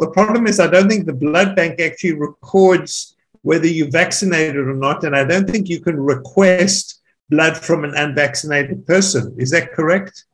[0.00, 4.74] The problem is, I don't think the blood bank actually records whether you're vaccinated or
[4.74, 5.04] not.
[5.04, 7.00] And I don't think you can request
[7.30, 9.34] blood from an unvaccinated person.
[9.38, 10.24] Is that correct?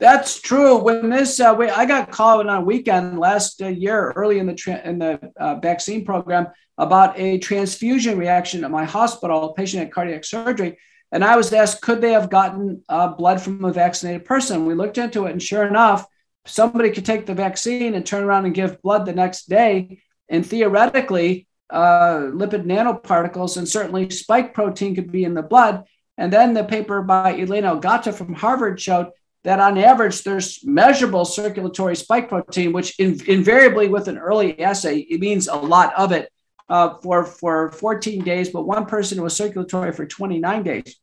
[0.00, 0.78] That's true.
[0.78, 4.46] When this, uh, we, I got called on a weekend last uh, year, early in
[4.46, 9.54] the tra- in the uh, vaccine program, about a transfusion reaction at my hospital, a
[9.54, 10.76] patient had cardiac surgery,
[11.12, 14.66] and I was asked, could they have gotten uh, blood from a vaccinated person?
[14.66, 16.06] We looked into it, and sure enough,
[16.46, 20.46] somebody could take the vaccine and turn around and give blood the next day, and
[20.46, 25.84] theoretically, uh, lipid nanoparticles and certainly spike protein could be in the blood.
[26.16, 29.10] And then the paper by Alana Ogata from Harvard showed
[29.42, 34.98] that on average, there's measurable circulatory spike protein, which in, invariably with an early assay,
[35.00, 36.30] it means a lot of it
[36.68, 40.96] uh, for, for 14 days, but one person was circulatory for 29 days.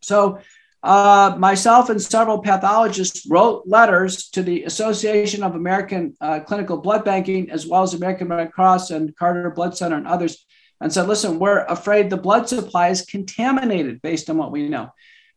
[0.00, 0.38] So
[0.82, 7.04] uh, myself and several pathologists wrote letters to the Association of American uh, Clinical Blood
[7.04, 10.44] Banking, as well as American Red Cross and Carter Blood Center and others,
[10.80, 14.90] and said, listen, we're afraid the blood supply is contaminated based on what we know.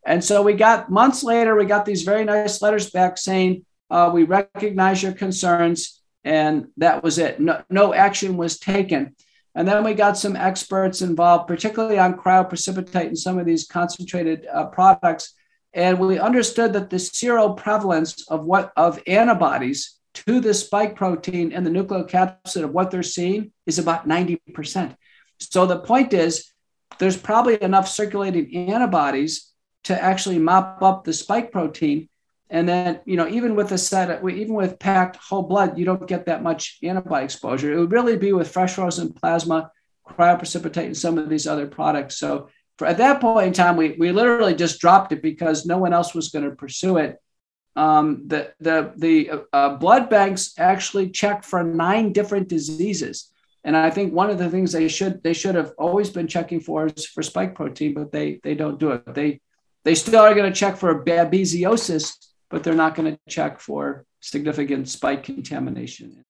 [0.05, 4.09] And so we got months later, we got these very nice letters back saying, uh,
[4.13, 6.01] we recognize your concerns.
[6.23, 7.39] And that was it.
[7.39, 9.15] No, no action was taken.
[9.55, 14.45] And then we got some experts involved, particularly on cryoprecipitate and some of these concentrated
[14.53, 15.33] uh, products.
[15.73, 21.65] And we understood that the seroprevalence of what of antibodies to the spike protein and
[21.65, 24.95] the nucleocapsid of what they're seeing is about 90%.
[25.39, 26.51] So the point is,
[26.99, 29.51] there's probably enough circulating antibodies
[29.85, 32.09] to actually mop up the spike protein.
[32.49, 36.07] And then, you know, even with a set, even with packed whole blood, you don't
[36.07, 37.73] get that much antibody exposure.
[37.73, 39.71] It would really be with fresh frozen plasma,
[40.07, 42.17] cryoprecipitate, and some of these other products.
[42.17, 45.77] So for, at that point in time, we, we literally just dropped it because no
[45.79, 47.17] one else was going to pursue it.
[47.75, 53.33] Um, the the the uh, blood banks actually check for nine different diseases,
[53.65, 56.61] and I think one of the things they should they should have always been checking
[56.61, 59.13] for is for spike protein, but they they don't do it.
[59.13, 59.41] They
[59.83, 62.15] they still are going to check for babesiosis,
[62.55, 66.23] but they're not going to check for significant spike contamination.